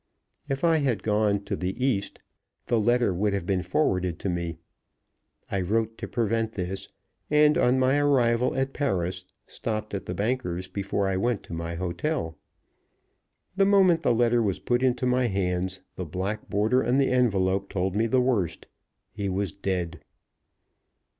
[0.49, 2.17] If I had gone to the East,
[2.65, 4.57] the letter would have been forwarded to me.
[5.51, 6.89] I wrote to prevent this;
[7.29, 11.75] and, on my arrival at Paris, stopped at the banker's before I went to my
[11.75, 12.35] hotel.
[13.55, 17.69] The moment the letter was put into my hands, the black border on the envelope
[17.69, 18.67] told me the worst.
[19.13, 20.01] He was dead.